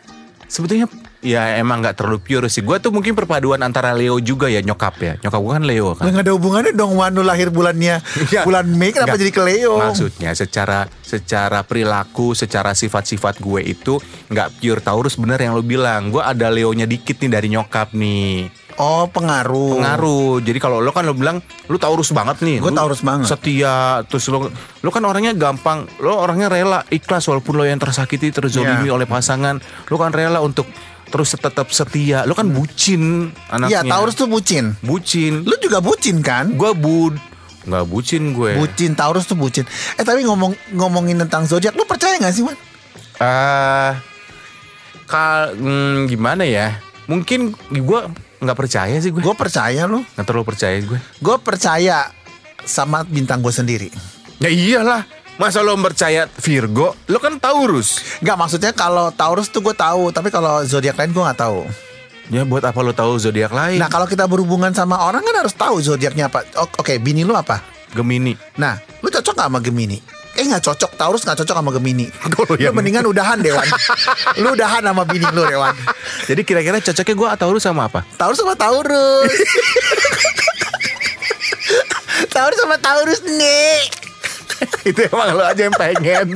sebetulnya 0.50 0.90
ya 1.20 1.60
emang 1.60 1.84
nggak 1.84 2.00
terlalu 2.00 2.20
pure 2.24 2.48
sih. 2.48 2.64
Gue 2.64 2.80
tuh 2.80 2.96
mungkin 2.96 3.12
perpaduan 3.12 3.60
antara 3.60 3.92
Leo 3.92 4.18
juga 4.24 4.48
ya 4.48 4.64
nyokap 4.64 4.96
ya. 5.04 5.14
Nyokap 5.20 5.40
gue 5.40 5.54
kan 5.60 5.66
Leo 5.68 5.90
kan. 5.96 6.04
Gak 6.08 6.24
ada 6.24 6.34
hubungannya 6.34 6.72
dong 6.72 6.96
Wanu 6.96 7.22
lahir 7.22 7.52
bulannya 7.52 8.00
Ya. 8.34 8.48
Bulan 8.48 8.72
Mei 8.72 8.96
kenapa 8.96 9.16
Nggak. 9.16 9.22
jadi 9.26 9.32
ke 9.36 9.42
Leo 9.44 9.74
Maksudnya 9.78 10.32
secara 10.34 10.88
secara 11.04 11.60
perilaku, 11.68 12.32
secara 12.34 12.72
sifat-sifat 12.72 13.42
gue 13.44 13.62
itu 13.68 14.00
nggak 14.32 14.64
pure 14.64 14.82
Taurus 14.82 15.20
bener 15.20 15.40
yang 15.44 15.54
lo 15.56 15.64
bilang. 15.64 16.10
Gue 16.10 16.24
ada 16.24 16.48
Leonya 16.48 16.88
dikit 16.88 17.20
nih 17.20 17.32
dari 17.32 17.48
nyokap 17.52 17.92
nih. 17.92 18.59
Oh 18.80 19.12
pengaruh 19.12 19.76
Pengaruh. 19.76 20.40
Jadi 20.40 20.56
kalau 20.56 20.80
lo 20.80 20.96
kan 20.96 21.04
lo 21.04 21.12
bilang 21.12 21.44
lo 21.68 21.76
Taurus 21.76 22.16
banget 22.16 22.40
nih. 22.40 22.64
Gue 22.64 22.72
Taurus 22.72 23.04
banget. 23.04 23.28
Setia 23.28 24.00
terus 24.08 24.24
lo 24.32 24.48
lo 24.48 24.90
kan 24.90 25.04
orangnya 25.04 25.36
gampang. 25.36 25.84
Lo 26.00 26.16
orangnya 26.16 26.48
rela 26.48 26.80
ikhlas 26.88 27.28
walaupun 27.28 27.60
lo 27.60 27.68
yang 27.68 27.76
tersakiti, 27.76 28.32
terzolimi 28.32 28.88
Iya. 28.88 28.96
oleh 28.96 29.04
pasangan. 29.04 29.60
Lo 29.92 30.00
kan 30.00 30.16
rela 30.16 30.40
untuk 30.40 30.64
terus 31.12 31.36
tetap 31.36 31.68
setia. 31.76 32.24
Lo 32.24 32.32
kan 32.32 32.48
bucin 32.48 33.36
anaknya. 33.52 33.84
Iya 33.84 33.92
Taurus 33.92 34.16
tuh 34.16 34.32
bucin 34.32 34.72
bucin. 34.80 35.44
Lu 35.44 35.60
juga 35.60 35.84
bucin 35.84 36.24
kan 36.24 36.56
Gue 36.56 36.72
bud 36.72 37.20
nggak 37.68 37.86
bucin 37.86 38.32
gue. 38.34 38.56
Bucin 38.56 38.96
Taurus 38.96 39.28
tuh 39.28 39.36
bucin. 39.36 39.68
Eh 40.00 40.04
tapi 40.08 40.24
ngomong 40.24 40.56
ngomongin 40.74 41.20
tentang 41.22 41.44
zodiak, 41.46 41.76
lu 41.76 41.84
percaya 41.84 42.18
nggak 42.18 42.34
sih, 42.34 42.42
Wan? 42.42 42.58
Ah, 43.20 44.00
kal 45.06 45.54
hmm, 45.54 46.08
gimana 46.08 46.48
ya? 46.48 46.80
Mungkin 47.06 47.54
gue 47.70 48.02
nggak 48.40 48.58
percaya 48.58 48.96
sih 49.00 49.12
gue. 49.12 49.22
Gue 49.22 49.36
percaya 49.36 49.86
lu. 49.86 50.04
Nggak 50.16 50.26
terlalu 50.26 50.46
percaya 50.48 50.76
gue. 50.80 51.00
Gue 51.20 51.38
percaya 51.40 51.98
sama 52.64 53.04
bintang 53.04 53.44
gue 53.44 53.52
sendiri. 53.52 53.90
Ya 54.40 54.48
iyalah. 54.48 55.04
Masa 55.40 55.64
lo 55.64 55.72
percaya 55.80 56.28
Virgo? 56.28 57.00
Lo 57.08 57.20
kan 57.24 57.40
Taurus. 57.40 58.20
Nggak 58.20 58.38
maksudnya 58.40 58.72
kalau 58.76 59.08
Taurus 59.16 59.48
tuh 59.48 59.64
gue 59.64 59.72
tahu, 59.72 60.12
tapi 60.12 60.28
kalau 60.28 60.60
zodiak 60.68 61.00
lain 61.00 61.16
gue 61.16 61.24
nggak 61.24 61.40
tahu. 61.40 61.64
Ya 62.30 62.44
buat 62.44 62.62
apa 62.62 62.76
lo 62.84 62.92
tahu 62.92 63.16
zodiak 63.16 63.56
lain? 63.56 63.80
Nah 63.80 63.88
kalau 63.88 64.04
kita 64.04 64.28
berhubungan 64.28 64.76
sama 64.76 65.00
orang 65.00 65.24
kan 65.24 65.36
harus 65.40 65.56
tahu 65.56 65.80
zodiaknya 65.80 66.28
apa. 66.28 66.44
Oke, 66.76 67.00
bini 67.00 67.24
lu 67.24 67.34
apa? 67.34 67.64
Gemini. 67.90 68.38
Nah, 68.62 68.78
lu 69.02 69.10
cocok 69.10 69.34
gak 69.34 69.50
sama 69.50 69.60
Gemini? 69.64 69.98
Eh 70.40 70.48
nggak 70.48 70.64
cocok, 70.64 70.96
Taurus 70.96 71.22
nggak 71.22 71.44
cocok 71.44 71.52
sama 71.54 71.70
Gemini. 71.70 72.08
Lu 72.32 72.56
yang- 72.56 72.72
mendingan 72.72 73.04
udahan 73.04 73.38
Dewan. 73.38 73.68
lu 74.42 74.56
udahan 74.56 74.80
sama 74.80 75.04
bini 75.04 75.28
lu 75.30 75.44
Dewan. 75.44 75.76
Jadi 76.24 76.42
kira-kira 76.42 76.80
cocoknya 76.80 77.14
gue 77.14 77.28
Taurus 77.36 77.64
sama 77.64 77.92
apa? 77.92 78.08
Taurus 78.16 78.40
sama 78.40 78.56
Taurus. 78.56 79.36
Taurus 82.34 82.58
sama 82.58 82.78
Taurus 82.80 83.20
nih. 83.22 83.80
Itu 84.86 85.00
emang 85.06 85.36
lo 85.36 85.44
aja 85.44 85.62
yang 85.62 85.76
pengen. 85.76 86.32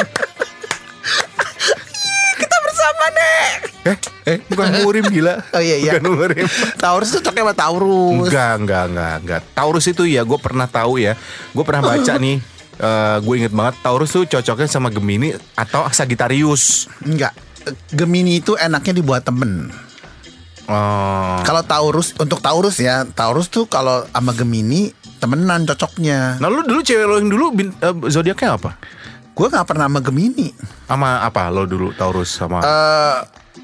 Kita 2.34 2.56
bersama 2.60 3.06
nih. 3.10 3.48
eh, 3.84 3.98
eh, 4.26 4.38
bukan 4.48 4.68
murim 4.80 5.06
gila. 5.08 5.44
Oh 5.52 5.60
iya 5.60 5.76
iya. 5.80 5.92
Bukan 5.96 6.12
murim. 6.12 6.46
Taurus 6.76 7.12
tuh 7.12 7.20
cocoknya 7.20 7.44
sama 7.44 7.56
Taurus. 7.56 8.28
Enggak, 8.28 8.54
enggak, 8.60 8.84
enggak, 8.92 9.16
enggak. 9.24 9.42
Taurus 9.54 9.86
itu 9.88 10.04
ya, 10.04 10.24
gue 10.24 10.40
pernah 10.40 10.68
tahu 10.68 11.00
ya. 11.00 11.16
Gue 11.52 11.64
pernah 11.64 11.84
baca 11.84 12.14
nih. 12.16 12.38
Eh 12.76 13.18
gue 13.20 13.36
inget 13.36 13.54
banget 13.54 13.76
Taurus 13.82 14.10
tuh 14.12 14.26
cocoknya 14.26 14.68
sama 14.68 14.90
Gemini 14.90 15.30
atau 15.54 15.86
Sagittarius. 15.88 16.90
Enggak. 17.02 17.34
Gemini 17.90 18.38
itu 18.38 18.54
enaknya 18.54 19.00
dibuat 19.00 19.24
temen. 19.24 19.72
Oh, 20.64 21.44
Kalau 21.44 21.60
Taurus 21.62 22.16
untuk 22.16 22.40
Taurus 22.40 22.80
ya, 22.80 23.04
Taurus 23.06 23.52
tuh 23.52 23.68
kalau 23.68 24.08
sama 24.10 24.32
Gemini 24.32 24.92
temenan 25.20 25.64
cocoknya. 25.64 26.40
Nah 26.40 26.48
lu 26.48 26.64
dulu 26.64 26.80
cewek 26.80 27.04
lo 27.04 27.16
yang 27.20 27.28
dulu 27.28 27.46
bin- 27.52 27.76
eh, 27.78 27.96
zodiaknya 28.08 28.56
apa? 28.56 28.80
Gue 29.34 29.48
nggak 29.48 29.68
pernah 29.68 29.92
sama 29.92 30.00
Gemini. 30.00 30.56
Sama 30.88 31.20
apa 31.20 31.52
lo 31.52 31.68
dulu 31.68 31.92
Taurus 31.94 32.32
sama? 32.32 32.64
Eh 32.64 33.18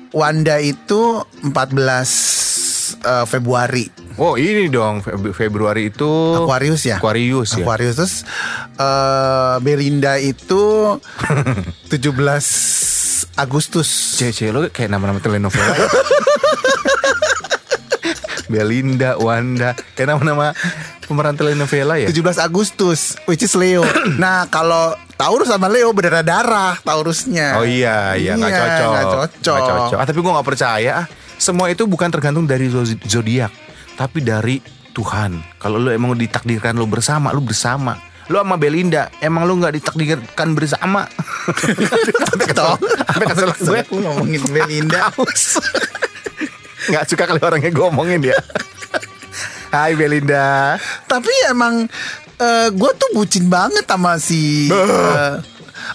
Wanda 0.09 0.57
itu 0.57 1.21
14 1.45 2.68
eh, 2.99 3.25
Februari. 3.25 3.87
oh 4.15 4.35
ini 4.35 4.67
dong 4.67 4.99
Fe- 4.99 5.15
Februari 5.33 5.87
itu 5.87 6.09
Aquarius 6.35 6.83
ya? 6.83 6.97
Aquarius 6.97 7.53
ya. 7.53 7.63
Aquarius 7.63 7.95
terus 7.95 8.15
eh, 8.73 9.55
Belinda 9.59 10.17
itu 10.17 10.95
17 11.91 13.35
Agustus. 13.35 14.15
Cewek 14.17 14.49
lo 14.49 14.59
kayak 14.69 14.89
nama-nama 14.89 15.17
telenovela. 15.17 15.71
ya. 15.71 15.87
Belinda, 18.49 19.13
Wanda, 19.15 19.77
kayak 19.93 20.09
nama-nama 20.09 20.57
pemeran 21.05 21.37
telenovela 21.37 21.95
ya. 21.95 22.09
17 22.09 22.17
Agustus 22.41 23.13
which 23.23 23.39
is 23.39 23.53
Leo. 23.53 23.85
nah, 24.17 24.49
kalau 24.49 24.97
Taurus 25.13 25.47
sama 25.47 25.69
Leo 25.69 25.93
berdarah-darah 25.93 26.81
Taurusnya. 26.81 27.61
Oh 27.61 27.65
iya, 27.67 28.15
iya 28.15 28.33
nggak 28.33 28.49
Iya, 28.49 28.57
cocok. 28.57 28.89
nggak 28.89 29.05
cocok. 29.05 29.29
Nggak 29.53 29.69
cocok. 29.69 29.97
Ah, 30.01 30.05
tapi 30.07 30.17
gue 30.17 30.31
nggak 30.33 30.47
percaya. 30.47 30.91
ah. 30.95 31.05
Semua 31.39 31.71
itu 31.71 31.87
bukan 31.87 32.11
tergantung 32.11 32.43
dari 32.43 32.67
zo- 32.67 32.83
zodiak, 33.01 33.49
tapi 33.95 34.19
dari 34.19 34.59
Tuhan. 34.91 35.39
Kalau 35.55 35.79
lu 35.79 35.89
emang 35.89 36.13
ditakdirkan 36.13 36.75
lu 36.75 36.83
bersama, 36.83 37.31
lu 37.31 37.39
bersama. 37.39 37.95
Lu 38.27 38.37
sama 38.37 38.55
Belinda, 38.55 39.09
emang 39.17 39.47
lu 39.47 39.57
nggak 39.57 39.73
ditakdirkan 39.73 40.53
bersama. 40.53 41.07
Sampai 43.07 43.25
kesel 43.25 43.49
gue. 43.55 43.81
Ngomongin 43.89 44.41
Belinda. 44.45 45.09
Nggak 46.85 47.03
suka 47.07 47.23
kali 47.25 47.39
orangnya 47.39 47.69
gue 47.69 47.85
omongin 47.85 48.21
ya. 48.21 48.37
Hai 49.69 49.93
Belinda. 49.93 50.77
Tapi 51.05 51.29
emang 51.47 51.87
gue 52.69 52.91
tuh 52.95 53.09
bucin 53.13 53.47
banget 53.47 53.83
sama 53.83 54.15
si 54.15 54.67
eh, 54.67 55.33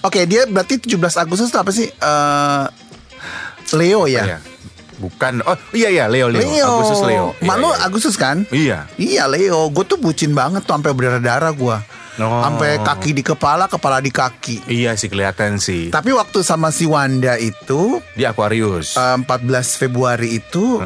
Oke, 0.00 0.26
dia 0.26 0.44
berarti 0.44 0.76
17 0.78 0.96
Agustus 1.16 1.48
itu 1.48 1.56
apa 1.56 1.70
sih? 1.70 1.86
Eh, 1.86 2.64
Leo 3.74 4.06
ya. 4.06 4.22
Iya. 4.26 4.38
Bukan. 4.96 5.42
Oh 5.42 5.56
iya 5.70 5.88
iya 5.88 6.04
Leo 6.06 6.26
Leo. 6.26 6.40
Leo. 6.40 6.70
Agustus 6.76 7.00
Leo. 7.02 7.26
Mak 7.40 7.56
Iya, 7.56 7.66
iya. 7.66 7.82
Agustus 7.82 8.14
kan? 8.14 8.36
Iya. 8.48 8.78
Iya 8.94 9.24
Leo, 9.26 9.68
gue 9.68 9.84
tuh 9.84 9.96
bucin 9.96 10.32
banget 10.32 10.62
tuh 10.62 10.74
sampai 10.74 10.90
berdarah-darah 10.90 11.52
gue, 11.52 11.78
Oh. 12.14 12.30
sampai 12.40 12.78
kaki 12.78 13.10
di 13.10 13.22
kepala, 13.22 13.66
kepala 13.66 13.98
di 13.98 14.06
kaki. 14.06 14.70
Iya 14.70 14.94
sih 14.94 15.10
kelihatan 15.10 15.58
sih. 15.58 15.90
Tapi 15.90 16.14
waktu 16.14 16.40
sama 16.40 16.70
si 16.70 16.86
Wanda 16.86 17.34
itu 17.34 17.98
Di 18.12 18.22
Aquarius. 18.22 18.94
eh, 18.94 19.18
14 19.18 19.26
Februari 19.74 20.38
itu 20.38 20.78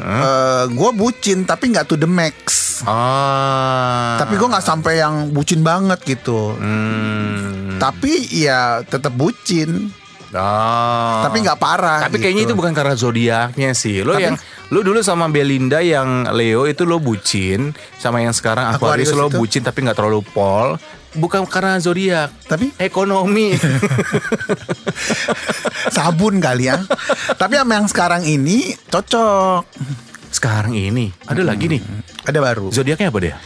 gue 0.67 0.91
bucin 0.95 1.45
tapi 1.45 1.69
nggak 1.69 1.85
to 1.87 1.97
the 1.97 2.09
max. 2.09 2.81
Ah. 2.83 4.17
Tapi 4.17 4.35
gue 4.35 4.49
nggak 4.49 4.65
sampai 4.65 4.99
yang 4.99 5.29
bucin 5.29 5.61
banget 5.61 6.00
gitu. 6.07 6.57
Hmm. 6.57 7.77
Tapi 7.77 8.25
ya 8.33 8.81
tetap 8.83 9.12
bucin. 9.12 9.93
Oh. 10.28 11.25
Tapi 11.25 11.40
nggak 11.40 11.56
parah. 11.56 12.04
Tapi 12.04 12.20
kayaknya 12.20 12.44
itu 12.44 12.52
gitu. 12.52 12.61
bukan 12.61 12.73
karena 12.76 12.92
zodiaknya 12.92 13.73
sih. 13.73 14.04
Lo 14.04 14.12
Tapi- 14.12 14.25
yang 14.28 14.37
lo 14.68 14.85
dulu 14.85 15.00
sama 15.00 15.25
Belinda 15.32 15.80
yang 15.80 16.28
Leo 16.37 16.68
itu 16.68 16.85
lo 16.85 17.00
bucin, 17.00 17.73
sama 17.97 18.20
yang 18.20 18.37
sekarang 18.37 18.68
Aquarius, 18.76 19.08
Aquarius 19.08 19.16
lo 19.16 19.26
itu? 19.32 19.38
bucin 19.40 19.62
tapi 19.64 19.88
nggak 19.88 19.97
terlalu 19.97 20.20
pol. 20.20 20.76
Bukan 21.16 21.49
karena 21.49 21.80
zodiak, 21.80 22.28
Tapi 22.44 22.76
ekonomi. 22.76 23.56
sabun 25.97 26.37
kali 26.38 26.68
ya. 26.68 26.76
Tapi 27.35 27.54
sama 27.56 27.73
yang 27.80 27.88
sekarang 27.88 28.23
ini 28.28 28.76
cocok. 28.88 29.64
sekarang 30.28 30.76
ini 30.76 31.08
ada 31.25 31.40
lagi 31.40 31.73
nih. 31.73 31.80
Ada 32.28 32.38
baru. 32.44 32.68
Zodiaknya 32.68 33.08
apa 33.08 33.18
dia? 33.25 33.37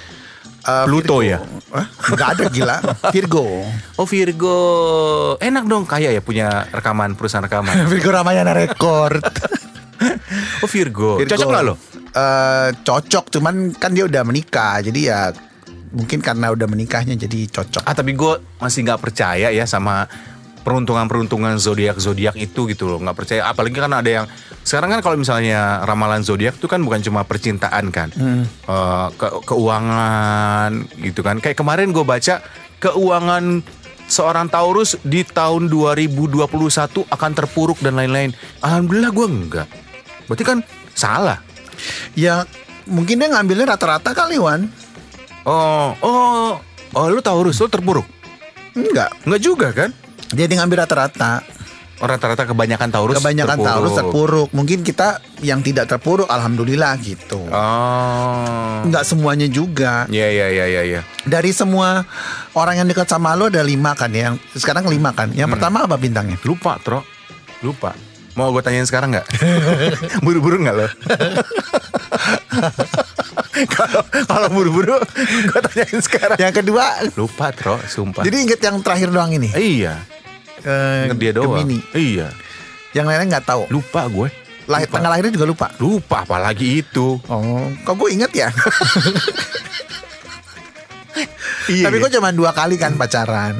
Eh, 0.63 0.85
Pluto 0.87 1.19
Virgo. 1.19 1.27
ya? 1.27 1.39
Hah? 1.75 1.87
Nggak 2.15 2.29
ada 2.39 2.45
gila. 2.47 2.77
Virgo. 3.11 3.47
Oh 3.99 4.07
Virgo, 4.07 4.59
enak 5.43 5.65
dong 5.67 5.85
kaya 5.91 6.15
ya 6.15 6.23
punya 6.23 6.71
rekaman 6.71 7.19
perusahaan 7.19 7.43
rekaman. 7.43 7.83
Virgo 7.91 8.15
Ramayana 8.15 8.55
Record. 8.55 9.23
Oh 10.63 10.71
Virgo, 10.71 11.19
Virgo. 11.19 11.31
cocok 11.35 11.49
nggak 11.51 11.65
lo? 11.67 11.75
Eh, 12.13 12.69
cocok, 12.85 13.25
cuman 13.35 13.75
kan 13.75 13.91
dia 13.91 14.07
udah 14.07 14.23
menikah, 14.23 14.79
jadi 14.85 15.01
ya 15.03 15.21
mungkin 15.93 16.25
karena 16.25 16.55
udah 16.55 16.67
menikahnya 16.71 17.19
jadi 17.19 17.51
cocok. 17.53 17.83
Ah 17.85 17.93
tapi 17.93 18.15
gue 18.15 18.33
masih 18.57 18.87
nggak 18.87 19.01
percaya 19.03 19.53
ya 19.53 19.65
sama 19.69 20.07
peruntungan-peruntungan 20.63 21.59
zodiak 21.59 21.99
zodiak 21.99 22.35
itu 22.35 22.67
gitu 22.67 22.87
loh. 22.87 22.99
Nggak 22.99 23.17
percaya. 23.17 23.43
Apalagi 23.47 23.75
kan 23.75 23.93
ada 23.93 24.07
yang 24.07 24.27
sekarang 24.63 24.91
kan 24.91 25.01
kalau 25.01 25.17
misalnya 25.17 25.83
ramalan 25.83 26.23
zodiak 26.23 26.57
itu 26.57 26.67
kan 26.67 26.81
bukan 26.81 27.03
cuma 27.03 27.23
percintaan 27.23 27.91
kan. 27.91 28.09
Eh, 28.11 29.09
ke- 29.13 29.43
keuangan 29.45 30.71
gitu 30.97 31.21
kan. 31.21 31.39
Kayak 31.39 31.59
kemarin 31.59 31.91
gue 31.91 32.03
baca 32.03 32.39
keuangan 32.79 33.61
seorang 34.07 34.47
Taurus 34.47 34.99
di 35.01 35.23
tahun 35.23 35.67
2021 35.67 36.47
akan 37.05 37.31
terpuruk 37.33 37.79
dan 37.79 37.95
lain-lain. 37.95 38.31
Alhamdulillah 38.59 39.11
gue 39.11 39.27
enggak. 39.27 39.69
Berarti 40.27 40.45
kan 40.45 40.59
salah. 40.93 41.39
Ya 42.15 42.47
mungkin 42.85 43.19
dia 43.19 43.29
ngambilnya 43.29 43.67
rata-rata 43.69 44.13
kali 44.13 44.39
Wan. 44.39 44.67
oh 45.43 45.91
oh 45.99 46.55
oh 46.93 47.07
lu 47.09 47.19
Taurus 47.19 47.59
lu 47.59 47.67
terpuruk? 47.67 48.07
Enggak. 48.73 49.11
enggak 49.25 49.43
juga 49.43 49.69
kan 49.75 49.91
Dia 50.33 50.49
ngambil 50.49 50.89
rata-rata. 50.89 51.45
Orang 52.03 52.19
rata-rata 52.19 52.51
kebanyakan 52.51 52.91
Taurus 52.91 53.15
Kebanyakan 53.23 53.59
Taurus 53.63 53.95
terpuruk. 53.95 54.51
Mungkin 54.51 54.83
kita 54.83 55.23
yang 55.39 55.63
tidak 55.63 55.87
terpuruk 55.87 56.27
alhamdulillah 56.27 56.99
gitu. 56.99 57.39
Oh. 57.47 58.83
Enggak 58.83 59.07
semuanya 59.07 59.47
juga. 59.47 60.11
Iya 60.11 60.27
iya 60.35 60.47
iya 60.51 60.65
iya. 60.67 60.83
Ya. 60.99 61.01
Dari 61.23 61.55
semua 61.55 62.03
orang 62.59 62.83
yang 62.83 62.91
dekat 62.91 63.07
sama 63.07 63.39
lo 63.39 63.47
ada 63.47 63.63
lima 63.63 63.95
kan 63.95 64.11
ya. 64.11 64.35
Sekarang 64.51 64.91
lima 64.91 65.15
kan. 65.15 65.31
Yang 65.31 65.55
pertama 65.55 65.87
apa 65.87 65.95
bintangnya? 65.95 66.43
Lupa, 66.43 66.75
Tro. 66.83 67.07
Lupa. 67.63 67.95
Mau 68.35 68.51
gue 68.51 68.65
tanyain 68.67 68.89
sekarang 68.89 69.15
nggak? 69.15 69.27
buru-buru 70.27 70.59
nggak 70.59 70.75
lo? 70.75 70.89
Kalau 73.53 74.03
kalau 74.27 74.49
buru-buru, 74.49 74.97
gue 75.47 75.61
tanyain 75.71 76.01
sekarang. 76.03 76.41
Yang 76.41 76.65
kedua. 76.65 77.05
Lupa, 77.15 77.53
Tro. 77.55 77.77
Sumpah. 77.85 78.25
Jadi 78.25 78.49
inget 78.49 78.59
yang 78.65 78.81
terakhir 78.81 79.13
doang 79.13 79.31
ini. 79.31 79.53
iya. 79.55 80.03
Eh, 80.63 81.07
Ingat 81.11 81.19
dia 81.19 81.33
doang. 81.35 81.59
Gemini. 81.59 81.79
Iya. 81.93 82.29
Yang 82.93 83.05
lainnya 83.09 83.27
nggak 83.39 83.47
tahu. 83.47 83.63
Lupa 83.71 84.07
gue. 84.07 84.29
Lahir 84.71 84.87
tanggal 84.87 85.11
lahirnya 85.11 85.35
juga 85.35 85.47
lupa. 85.49 85.67
Lupa 85.83 86.23
apalagi 86.23 86.87
itu. 86.87 87.19
Oh, 87.27 87.67
kok 87.83 87.95
gue 87.99 88.09
inget 88.15 88.31
ya? 88.31 88.49
Iya. 91.71 91.87
Tapi 91.87 92.03
gue 92.03 92.11
cuma 92.19 92.35
dua 92.35 92.51
kali 92.51 92.75
kan 92.75 92.99
pacaran. 92.99 93.55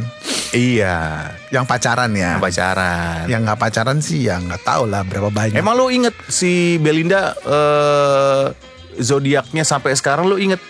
Iya. 0.53 1.31
Yang 1.55 1.65
pacaran 1.71 2.11
ya. 2.13 2.37
Pacaran. 2.37 3.25
Yang 3.31 3.41
nggak 3.47 3.61
pacaran 3.61 3.99
sih 4.03 4.27
ya 4.27 4.37
nggak 4.43 4.63
tahu 4.67 4.91
lah 4.91 5.07
berapa 5.07 5.31
banyak. 5.31 5.57
Emang 5.57 5.79
lo 5.79 5.89
inget 5.89 6.13
si 6.27 6.77
Belinda 6.83 7.33
eh 7.47 8.45
zodiaknya 9.01 9.65
sampai 9.65 9.97
sekarang 9.97 10.29
lo 10.29 10.37
inget 10.37 10.61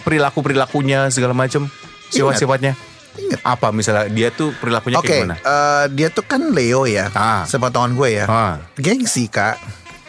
perilaku 0.00 0.40
perilakunya 0.40 1.12
segala 1.12 1.36
macam 1.36 1.68
sifat 2.08 2.40
sifatnya? 2.40 2.72
Ingat. 3.12 3.40
Apa 3.42 3.70
misalnya 3.70 4.06
dia 4.06 4.28
tuh 4.28 4.54
perilakunya 4.54 4.96
Oke, 4.96 5.06
kayak 5.06 5.20
gimana? 5.20 5.36
eh, 5.36 5.84
dia 5.90 6.08
tuh 6.08 6.22
kan 6.22 6.42
Leo 6.48 6.84
ya, 6.84 7.10
Ah. 7.10 7.42
sepotongan 7.42 7.92
gue 7.92 8.08
ya. 8.12 8.24
Ah. 8.24 8.54
Gengsi 8.76 9.26
kak. 9.26 9.58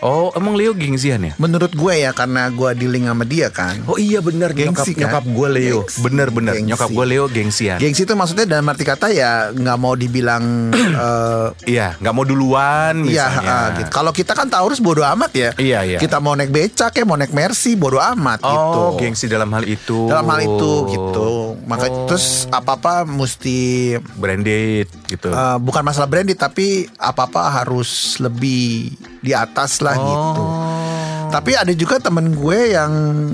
Oh 0.02 0.34
emang 0.34 0.54
Leo 0.54 0.74
gengsian 0.74 1.22
ya? 1.22 1.34
Menurut 1.38 1.72
gue 1.72 1.94
ya 1.96 2.10
karena 2.12 2.50
gue 2.50 2.70
dealing 2.74 3.06
sama 3.06 3.22
dia 3.22 3.48
kan. 3.48 3.78
Oh 3.86 3.96
iya 3.96 4.18
benar 4.18 4.50
Gengsi, 4.50 4.66
nyokap, 4.66 4.86
kan? 4.88 5.00
nyokap 5.00 5.26
gue 5.28 5.48
Leo. 5.52 5.78
Gengsi. 5.80 5.98
Bener-bener 6.02 6.54
Gengsi. 6.56 6.68
nyokap 6.68 6.90
gue 6.90 7.06
Leo 7.08 7.26
gengsian. 7.28 7.78
Gengsi 7.78 8.02
itu 8.02 8.14
maksudnya 8.14 8.46
dalam 8.48 8.66
arti 8.66 8.82
kata 8.82 9.08
ya 9.10 9.32
nggak 9.52 9.78
mau 9.78 9.94
dibilang 9.94 10.74
eh, 11.06 11.48
Iya 11.68 11.96
nggak 11.96 12.14
mau 12.14 12.26
duluan 12.26 13.06
Iya, 13.06 13.26
misalnya. 13.30 13.46
ah, 13.48 13.68
gitu. 13.76 13.90
Kalau 13.92 14.12
kita 14.12 14.34
kan 14.34 14.48
Taurus 14.48 14.80
bodo 14.80 15.06
amat 15.08 15.32
ya. 15.32 15.50
Iya, 15.56 15.80
iya. 15.86 15.98
Kita 15.98 16.18
mau 16.18 16.34
naik 16.34 16.50
becak 16.50 16.92
ya, 16.92 17.04
mau 17.04 17.16
naik 17.16 17.32
Mercy 17.32 17.74
bodo 17.76 18.02
amat 18.02 18.42
gitu. 18.42 18.50
Oh 18.74 18.98
gengsi 18.98 19.26
dalam 19.26 19.50
hal 19.50 19.64
itu. 19.64 20.10
Dalam 20.10 20.26
hal 20.26 20.42
itu 20.42 20.72
gitu. 20.90 21.30
Maka 21.64 21.84
Oh. 21.84 22.08
terus 22.08 22.48
apa-apa 22.48 23.04
mesti 23.04 23.94
Branded 24.16 24.90
gitu. 25.06 25.30
eh, 25.30 25.58
bukan 25.58 25.84
masalah 25.84 26.08
branded 26.08 26.36
tapi 26.36 26.88
apa-apa 26.96 27.52
harus 27.54 28.16
lebih 28.18 28.96
di 29.22 29.32
atas 29.32 29.80
lah 29.80 29.94
gitu. 29.94 30.42
Oh. 30.42 31.30
Tapi 31.30 31.56
ada 31.56 31.72
juga 31.72 31.96
temen 31.98 32.34
gue 32.34 32.74
yang 32.74 32.92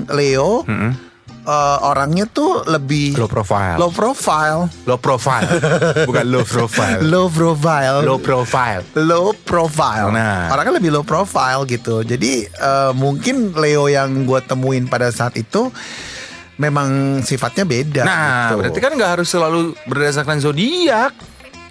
Leo 0.08 0.62
Mm-mm. 0.62 0.92
eh, 1.42 1.78
orangnya 1.82 2.28
tuh 2.28 2.62
lebih 2.62 3.16
Low 3.16 3.26
profile. 3.26 3.74
low 3.74 3.90
profile, 3.90 4.70
Low 4.84 4.94
profile. 4.96 5.48
Bukan 6.06 6.24
low 6.28 6.44
profile. 6.44 7.00
low 7.10 7.26
profile, 7.26 7.96
Low 8.04 8.20
profile. 8.20 8.84
low 8.94 9.32
profile. 9.34 10.12
Nah. 10.12 10.46
Orangnya 10.48 10.78
lebih 10.78 10.92
low 10.92 11.02
profile 11.02 11.64
gitu. 11.64 12.04
Jadi 12.04 12.46
eh, 12.46 12.92
mungkin 12.94 13.50
Leo 13.52 13.88
yang 13.88 14.22
gue 14.22 14.40
temuin 14.40 14.86
pada 14.86 15.10
saat 15.10 15.34
itu 15.34 15.72
memang 16.54 17.22
sifatnya 17.22 17.62
beda. 17.62 18.02
Nah, 18.02 18.50
gitu. 18.50 18.54
berarti 18.58 18.78
kan 18.78 18.92
nggak 18.92 19.10
harus 19.18 19.28
selalu 19.28 19.58
berdasarkan 19.86 20.38
zodiak. 20.38 21.14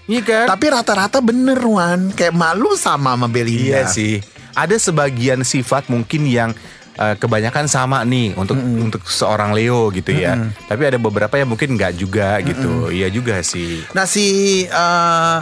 Iya 0.07 0.21
kan? 0.23 0.45
Tapi 0.55 0.65
rata-rata 0.71 1.19
bener 1.19 1.59
Wan 1.59 2.15
Kayak 2.15 2.35
malu 2.35 2.79
sama 2.79 3.13
sama 3.13 3.27
Belinda 3.27 3.83
Iya 3.83 3.91
sih. 3.91 4.23
Ada 4.57 4.79
sebagian 4.79 5.43
sifat 5.43 5.91
mungkin 5.91 6.25
yang 6.25 6.55
eh, 6.97 7.15
kebanyakan 7.19 7.69
sama 7.69 8.01
nih 8.07 8.33
untuk 8.33 8.57
untuk 8.57 9.03
seorang 9.05 9.53
Leo 9.53 9.93
gitu 9.93 10.15
ya. 10.15 10.33
Tapi 10.65 10.81
ada 10.87 10.97
beberapa 10.97 11.35
yang 11.37 11.53
mungkin 11.53 11.77
nggak 11.77 11.93
juga 11.93 12.39
gitu. 12.41 12.89
Iya 12.89 13.11
juga 13.13 13.43
sih. 13.45 13.85
Nah 13.93 14.09
si 14.09 14.25
eh, 14.65 15.37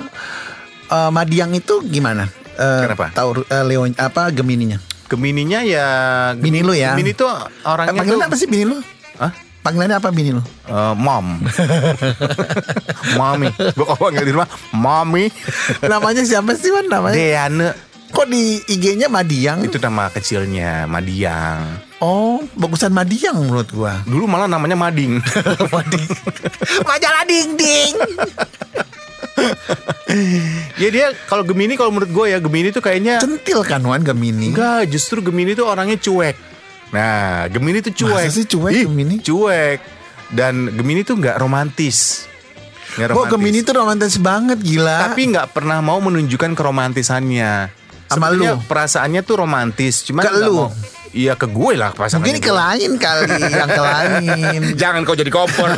eh, 0.91 1.09
Madiang 1.13 1.55
itu 1.55 1.79
gimana? 1.85 2.27
Eh, 2.59 2.81
Kenapa? 2.89 3.13
Tahu 3.13 3.47
eh, 3.47 3.63
Leo 3.63 3.87
apa 3.95 4.33
Gemininya? 4.33 4.81
Gemininya 5.05 5.61
ya 5.61 5.87
Bini 6.33 6.65
lu 6.65 6.73
ya? 6.73 6.97
Gemini 6.97 7.13
tuh 7.13 7.29
Eh, 7.29 7.69
orangnya 7.69 8.01
panggilannya 8.01 8.25
tuh 8.25 8.29
apa 8.33 8.35
sih 8.35 8.47
bini 8.49 8.65
lu? 8.65 8.77
Hah? 9.21 9.44
Panggilannya 9.65 9.97
apa 9.97 10.13
bini 10.13 10.29
lu? 10.29 10.45
Eh, 10.69 10.93
mom. 10.93 11.41
Mami. 13.17 13.49
Gue 13.73 13.81
kalau 13.81 13.97
panggil 13.97 14.21
di 14.29 14.33
rumah 14.37 14.45
Mami. 14.69 15.25
Namanya 15.81 16.21
siapa 16.21 16.53
sih 16.53 16.69
Wan 16.69 16.85
namanya? 16.85 17.17
Deane. 17.17 17.73
Kok 18.13 18.29
di 18.29 18.61
IG-nya 18.69 19.09
Madiang? 19.09 19.65
Itu 19.65 19.81
nama 19.81 20.13
kecilnya 20.13 20.85
Madiang. 20.85 21.81
Oh, 21.97 22.45
bagusan 22.53 22.93
Madiang 22.93 23.41
menurut 23.41 23.65
gua. 23.73 24.05
Dulu 24.05 24.29
malah 24.29 24.45
namanya 24.45 24.77
Mading. 24.77 25.17
Mading. 25.73 26.09
Majalah 26.85 27.25
ding 27.25 27.57
ding. 27.57 27.93
ya 30.81 30.87
dia 30.93 31.11
kalau 31.27 31.43
Gemini 31.43 31.75
kalau 31.75 31.91
menurut 31.91 32.07
gue 32.07 32.25
ya 32.31 32.39
Gemini 32.39 32.71
tuh 32.71 32.79
kayaknya 32.79 33.19
Centil 33.19 33.65
kan 33.67 33.83
Wan 33.83 33.99
Gemini. 34.05 34.55
enggak 34.55 34.87
justru 34.87 35.19
Gemini 35.19 35.57
tuh 35.57 35.67
orangnya 35.67 35.99
cuek. 35.99 36.54
Nah 36.89 37.45
Gemini 37.47 37.81
tuh 37.81 37.93
cuek. 37.93 38.25
Masa 38.25 38.31
sih 38.31 38.45
cuek 38.45 38.71
Ih, 38.71 38.85
Gemini? 38.85 39.15
Cuek. 39.19 39.79
Dan 40.29 40.69
Gemini 40.71 41.01
tuh 41.01 41.15
nggak 41.15 41.37
romantis. 41.37 42.25
Nggak 42.95 43.11
Kok 43.11 43.25
Gemini 43.27 43.59
tuh 43.61 43.73
romantis 43.75 44.15
banget 44.15 44.59
gila. 44.59 45.09
tapi 45.09 45.27
nggak 45.27 45.51
pernah 45.51 45.79
mau 45.79 45.99
menunjukkan 45.99 46.53
keromantisannya. 46.53 47.53
Sama 48.05 48.29
lu? 48.29 48.45
perasaannya 48.61 49.21
tuh 49.21 49.35
romantis, 49.37 50.05
cuman 50.05 50.21
Ke 50.21 50.31
lu? 50.37 50.69
mau- 50.69 50.73
Iya 51.15 51.39
ke 51.39 51.47
gue 51.47 51.79
lah 51.79 51.95
pasangannya. 51.95 52.35
Mungkin 52.35 52.43
ke 52.43 52.51
gue. 52.51 52.59
lain 52.59 52.91
kali, 52.99 53.39
yang 53.47 53.71
ke 53.71 53.81
lain. 53.81 54.61
Jangan 54.83 55.01
kau 55.07 55.15
jadi 55.15 55.31
kompor. 55.31 55.71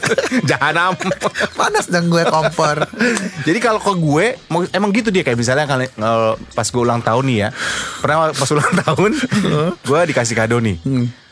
Jahanam. 0.50 0.98
Panas 1.54 1.86
dong 1.86 2.10
gue 2.10 2.26
kompor. 2.26 2.90
Jadi 3.46 3.58
kalau 3.62 3.78
ke 3.78 3.94
gue 3.94 4.26
emang 4.74 4.90
gitu 4.90 5.14
dia 5.14 5.22
kayak 5.22 5.38
misalnya 5.38 5.70
kali 5.70 5.86
eh, 5.86 6.32
pas 6.34 6.66
gue 6.66 6.82
ulang 6.82 6.98
tahun 7.06 7.22
nih 7.22 7.38
ya. 7.38 7.48
Pernah 8.02 8.34
pas 8.34 8.50
ulang 8.50 8.74
tahun 8.82 9.10
gue 9.88 10.00
dikasih 10.10 10.34
kado 10.34 10.58
nih. 10.58 10.76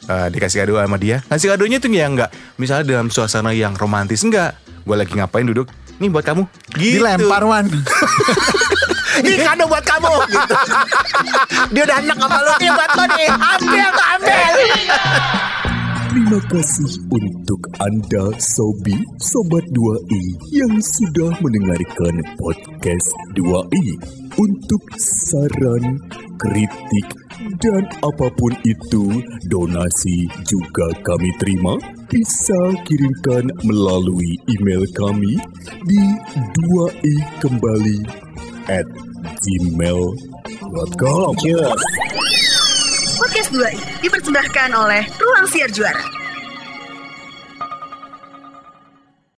Eh, 0.06 0.26
dikasih 0.30 0.62
kado 0.62 0.78
sama 0.78 0.94
dia. 0.94 1.26
Ngasih 1.26 1.50
kadonya 1.50 1.82
tuh 1.82 1.90
ya 1.90 2.06
enggak 2.06 2.30
misalnya 2.62 2.86
dalam 2.86 3.10
suasana 3.10 3.50
yang 3.50 3.74
romantis 3.74 4.22
enggak. 4.22 4.54
Gue 4.86 4.94
lagi 4.94 5.18
ngapain 5.18 5.42
duduk. 5.42 5.66
Nih 5.98 6.06
buat 6.06 6.22
kamu. 6.22 6.46
Gitu. 6.78 7.02
Dilempar 7.02 7.42
Wan. 7.42 7.66
Ini 9.18 9.36
kado 9.42 9.64
buat 9.66 9.84
kamu 9.84 10.14
gitu. 10.30 10.54
Dia 11.74 11.82
udah 11.84 11.98
anak 11.98 12.16
sama 12.22 12.38
lu 12.38 12.52
nih 12.62 12.70
buat 12.70 12.90
lo 12.94 13.04
nih. 13.18 13.28
Ambil 13.34 13.86
tuh 13.90 14.06
ambil. 14.14 14.54
Terima 16.08 16.40
kasih 16.50 16.92
untuk 17.12 17.60
Anda 17.78 18.24
Sobi 18.40 18.96
Sobat 19.22 19.66
2i 19.70 20.24
yang 20.56 20.74
sudah 20.80 21.30
mendengarkan 21.38 22.14
podcast 22.38 23.08
2i. 23.38 23.86
Untuk 24.38 24.82
saran, 24.98 25.98
kritik, 26.38 27.08
dan 27.58 27.82
apa 28.06 28.30
pun 28.34 28.54
itu, 28.62 29.20
donasi 29.50 30.30
juga 30.46 30.94
kami 31.02 31.30
terima. 31.42 31.74
Bisa 32.06 32.60
kirimkan 32.86 33.50
melalui 33.66 34.38
email 34.58 34.86
kami 34.94 35.38
di 35.86 36.02
2i 36.38 37.14
kembali 37.42 37.98
at 38.68 38.86
gmail.com. 39.36 41.32
Podcast 43.18 43.50
2 43.50 44.04
dipersembahkan 44.04 44.70
oleh 44.74 45.02
Ruang 45.18 45.46
Siar 45.50 45.70
Juara. 45.72 46.17